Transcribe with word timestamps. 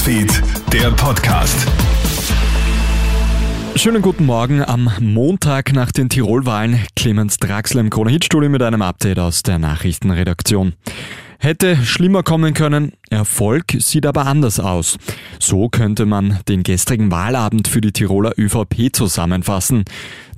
Newsfeed, 0.00 0.42
der 0.72 0.90
Podcast. 0.92 1.66
Schönen 3.74 4.00
guten 4.00 4.24
Morgen 4.24 4.64
am 4.64 4.90
Montag 4.98 5.74
nach 5.74 5.92
den 5.92 6.08
Tirolwahlen. 6.08 6.80
Clemens 6.96 7.36
Draxler 7.36 7.82
im 7.82 7.90
Krone-Hit-Studio 7.90 8.48
mit 8.48 8.62
einem 8.62 8.80
Update 8.80 9.18
aus 9.18 9.42
der 9.42 9.58
Nachrichtenredaktion. 9.58 10.72
Hätte 11.42 11.74
schlimmer 11.86 12.22
kommen 12.22 12.52
können, 12.52 12.92
Erfolg 13.08 13.72
sieht 13.78 14.04
aber 14.04 14.26
anders 14.26 14.60
aus. 14.60 14.98
So 15.38 15.70
könnte 15.70 16.04
man 16.04 16.38
den 16.48 16.62
gestrigen 16.62 17.10
Wahlabend 17.10 17.66
für 17.66 17.80
die 17.80 17.92
Tiroler 17.92 18.34
ÖVP 18.36 18.92
zusammenfassen. 18.92 19.84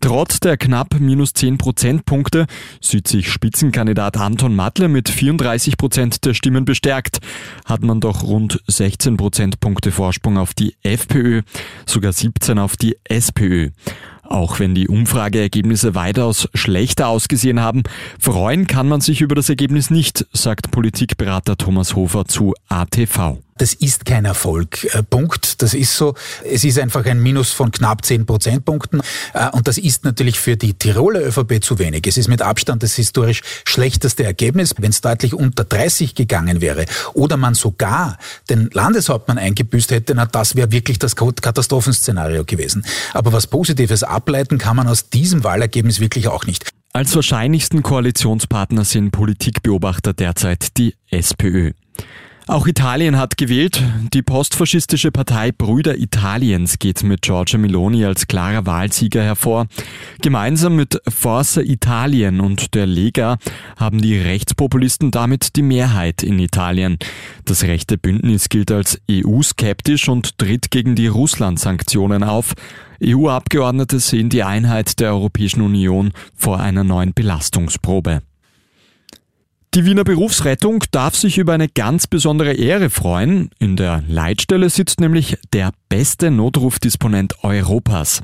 Trotz 0.00 0.38
der 0.38 0.56
knapp 0.56 1.00
minus 1.00 1.32
10 1.32 1.58
Prozentpunkte 1.58 2.46
sieht 2.80 3.08
sich 3.08 3.32
Spitzenkandidat 3.32 4.16
Anton 4.16 4.54
Matle 4.54 4.86
mit 4.86 5.08
34 5.08 5.76
Prozent 5.76 6.24
der 6.24 6.34
Stimmen 6.34 6.64
bestärkt. 6.64 7.18
Hat 7.64 7.82
man 7.82 8.00
doch 8.00 8.22
rund 8.22 8.60
16 8.68 9.16
Prozentpunkte 9.16 9.90
Vorsprung 9.90 10.38
auf 10.38 10.54
die 10.54 10.76
FPÖ, 10.84 11.42
sogar 11.84 12.12
17 12.12 12.60
auf 12.60 12.76
die 12.76 12.96
SPÖ. 13.02 13.70
Auch 14.32 14.60
wenn 14.60 14.74
die 14.74 14.88
Umfrageergebnisse 14.88 15.94
weitaus 15.94 16.48
schlechter 16.54 17.08
ausgesehen 17.08 17.60
haben, 17.60 17.82
freuen 18.18 18.66
kann 18.66 18.88
man 18.88 19.02
sich 19.02 19.20
über 19.20 19.34
das 19.34 19.50
Ergebnis 19.50 19.90
nicht, 19.90 20.26
sagt 20.32 20.70
Politikberater 20.70 21.58
Thomas 21.58 21.94
Hofer 21.96 22.24
zu 22.24 22.54
ATV. 22.66 23.36
Das 23.58 23.74
ist 23.74 24.06
kein 24.06 24.24
Erfolg. 24.24 24.84
Äh, 24.94 25.02
Punkt. 25.02 25.62
Das 25.62 25.74
ist 25.74 25.96
so. 25.96 26.14
Es 26.44 26.64
ist 26.64 26.78
einfach 26.78 27.04
ein 27.04 27.20
Minus 27.20 27.50
von 27.50 27.70
knapp 27.70 28.04
10 28.04 28.26
Prozentpunkten. 28.26 29.02
Äh, 29.34 29.50
und 29.50 29.68
das 29.68 29.78
ist 29.78 30.04
natürlich 30.04 30.40
für 30.40 30.56
die 30.56 30.74
Tiroler 30.74 31.20
ÖVP 31.26 31.62
zu 31.62 31.78
wenig. 31.78 32.06
Es 32.06 32.16
ist 32.16 32.28
mit 32.28 32.42
Abstand 32.42 32.82
das 32.82 32.94
historisch 32.94 33.42
schlechteste 33.64 34.24
Ergebnis. 34.24 34.74
Wenn 34.78 34.90
es 34.90 35.00
deutlich 35.00 35.34
unter 35.34 35.64
30 35.64 36.14
gegangen 36.14 36.60
wäre 36.60 36.86
oder 37.14 37.36
man 37.36 37.54
sogar 37.54 38.18
den 38.48 38.70
Landeshauptmann 38.72 39.38
eingebüßt 39.38 39.90
hätte, 39.90 40.14
na, 40.14 40.26
das 40.26 40.56
wäre 40.56 40.72
wirklich 40.72 40.98
das 40.98 41.14
Katastrophenszenario 41.16 42.44
gewesen. 42.44 42.84
Aber 43.12 43.32
was 43.32 43.46
Positives 43.46 44.02
ableiten 44.02 44.58
kann 44.58 44.76
man 44.76 44.88
aus 44.88 45.10
diesem 45.10 45.44
Wahlergebnis 45.44 46.00
wirklich 46.00 46.28
auch 46.28 46.46
nicht. 46.46 46.70
Als 46.94 47.14
wahrscheinlichsten 47.14 47.82
Koalitionspartner 47.82 48.84
sind 48.84 49.12
Politikbeobachter 49.12 50.12
derzeit 50.12 50.76
die 50.76 50.94
SPÖ. 51.08 51.72
Auch 52.48 52.66
Italien 52.66 53.18
hat 53.18 53.36
gewählt. 53.36 53.80
Die 54.12 54.22
postfaschistische 54.22 55.12
Partei 55.12 55.52
Brüder 55.52 55.96
Italiens 55.96 56.80
geht 56.80 57.02
mit 57.04 57.22
Giorgia 57.22 57.56
Meloni 57.56 58.04
als 58.04 58.26
klarer 58.26 58.66
Wahlsieger 58.66 59.22
hervor. 59.22 59.66
Gemeinsam 60.20 60.74
mit 60.74 61.00
Forza 61.08 61.60
Italien 61.60 62.40
und 62.40 62.74
der 62.74 62.86
Lega 62.86 63.38
haben 63.76 64.02
die 64.02 64.18
Rechtspopulisten 64.18 65.12
damit 65.12 65.54
die 65.54 65.62
Mehrheit 65.62 66.24
in 66.24 66.40
Italien. 66.40 66.98
Das 67.44 67.62
rechte 67.62 67.96
Bündnis 67.96 68.48
gilt 68.48 68.72
als 68.72 69.00
EU-skeptisch 69.08 70.08
und 70.08 70.36
tritt 70.38 70.72
gegen 70.72 70.96
die 70.96 71.06
Russland-Sanktionen 71.06 72.24
auf. 72.24 72.54
EU-Abgeordnete 73.04 74.00
sehen 74.00 74.30
die 74.30 74.42
Einheit 74.42 74.98
der 74.98 75.12
Europäischen 75.12 75.62
Union 75.62 76.12
vor 76.34 76.58
einer 76.58 76.82
neuen 76.82 77.14
Belastungsprobe. 77.14 78.22
Die 79.74 79.86
Wiener 79.86 80.04
Berufsrettung 80.04 80.84
darf 80.90 81.16
sich 81.16 81.38
über 81.38 81.54
eine 81.54 81.66
ganz 81.66 82.06
besondere 82.06 82.52
Ehre 82.52 82.90
freuen. 82.90 83.48
In 83.58 83.74
der 83.76 84.04
Leitstelle 84.06 84.68
sitzt 84.68 85.00
nämlich 85.00 85.38
der 85.54 85.72
beste 85.88 86.30
Notrufdisponent 86.30 87.42
Europas. 87.42 88.20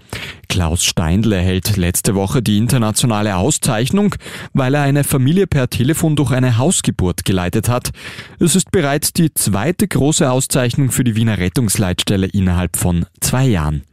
Klaus 0.51 0.85
Steindl 0.85 1.33
erhält 1.33 1.79
letzte 1.79 2.15
Woche 2.15 2.43
die 2.43 2.59
internationale 2.59 3.37
Auszeichnung, 3.37 4.15
weil 4.53 4.75
er 4.75 4.83
eine 4.83 5.05
Familie 5.05 5.47
per 5.47 5.71
Telefon 5.71 6.17
durch 6.17 6.33
eine 6.33 6.59
Hausgeburt 6.59 7.25
geleitet 7.25 7.71
hat. 7.71 7.93
Es 8.39 8.55
ist 8.55 8.71
bereits 8.71 9.15
die 9.15 9.33
zweite 9.33 9.89
große 9.89 10.31
Auszeichnung 10.31 10.91
für 10.91 11.03
die 11.03 11.17
Wiener 11.17 11.39
Rettungsleitstelle 11.39 12.27
innerhalb 12.27 12.77
von 12.77 13.07
zwei 13.23 13.47
Jahren. 13.47 13.88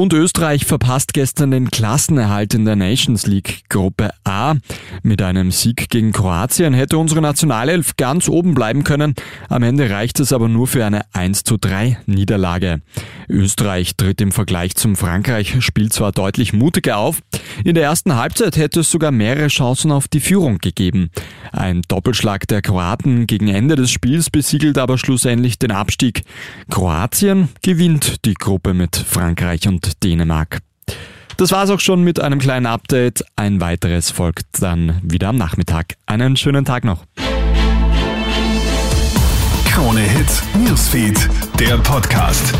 Und 0.00 0.14
Österreich 0.14 0.64
verpasst 0.64 1.12
gestern 1.12 1.50
den 1.50 1.70
Klassenerhalt 1.70 2.54
in 2.54 2.64
der 2.64 2.74
Nations 2.74 3.26
League 3.26 3.64
Gruppe 3.68 4.08
A. 4.24 4.54
Mit 5.02 5.20
einem 5.20 5.50
Sieg 5.50 5.90
gegen 5.90 6.12
Kroatien 6.12 6.72
hätte 6.72 6.96
unsere 6.96 7.20
Nationalelf 7.20 7.96
ganz 7.98 8.26
oben 8.26 8.54
bleiben 8.54 8.82
können. 8.82 9.14
Am 9.50 9.62
Ende 9.62 9.90
reicht 9.90 10.18
es 10.18 10.32
aber 10.32 10.48
nur 10.48 10.68
für 10.68 10.86
eine 10.86 11.02
1 11.12 11.44
zu 11.44 11.58
3 11.58 11.98
Niederlage. 12.06 12.80
Österreich 13.28 13.94
tritt 13.94 14.22
im 14.22 14.32
Vergleich 14.32 14.74
zum 14.74 14.96
Frankreich-Spiel 14.96 15.92
zwar 15.92 16.12
deutlich 16.12 16.54
mutiger 16.54 16.96
auf. 16.96 17.20
In 17.62 17.74
der 17.74 17.84
ersten 17.84 18.16
Halbzeit 18.16 18.56
hätte 18.56 18.80
es 18.80 18.90
sogar 18.90 19.10
mehrere 19.10 19.48
Chancen 19.48 19.92
auf 19.92 20.08
die 20.08 20.20
Führung 20.20 20.58
gegeben. 20.58 21.10
Ein 21.52 21.82
Doppelschlag 21.88 22.48
der 22.48 22.62
Kroaten 22.62 23.26
gegen 23.26 23.48
Ende 23.48 23.76
des 23.76 23.90
Spiels 23.90 24.30
besiegelt 24.30 24.78
aber 24.78 24.96
schlussendlich 24.96 25.58
den 25.58 25.72
Abstieg. 25.72 26.22
Kroatien 26.70 27.50
gewinnt 27.60 28.24
die 28.24 28.34
Gruppe 28.34 28.72
mit 28.72 28.96
Frankreich 28.96 29.68
Dänemark. 29.94 30.60
Das 31.36 31.52
war's 31.52 31.70
auch 31.70 31.80
schon 31.80 32.02
mit 32.02 32.20
einem 32.20 32.38
kleinen 32.38 32.66
Update. 32.66 33.24
Ein 33.36 33.60
weiteres 33.60 34.10
folgt 34.10 34.46
dann 34.60 35.00
wieder 35.02 35.28
am 35.28 35.36
Nachmittag. 35.36 35.96
Einen 36.06 36.36
schönen 36.36 36.64
Tag 36.64 36.84
noch. 36.84 37.04
Krone 39.64 40.00
Hits, 40.00 40.42
Newsfeed, 40.58 41.28
der 41.58 41.78
Podcast. 41.78 42.52